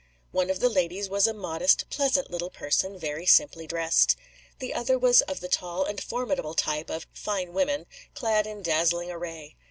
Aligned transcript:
One 0.31 0.49
of 0.49 0.59
the 0.61 0.67
ladies 0.69 1.09
was 1.09 1.27
a 1.27 1.31
modest, 1.31 1.87
pleasant 1.91 2.31
little 2.31 2.49
person, 2.49 2.97
very 2.97 3.27
simply 3.27 3.67
dressed. 3.67 4.15
The 4.57 4.73
other 4.73 4.97
was 4.97 5.21
of 5.21 5.41
the 5.41 5.47
tall 5.47 5.85
and 5.85 6.01
formidable 6.01 6.55
type 6.55 6.89
of 6.89 7.05
"fine 7.13 7.53
women," 7.53 7.85
clad 8.15 8.47
in 8.47 8.63
dazzling 8.63 9.11
array. 9.11 9.57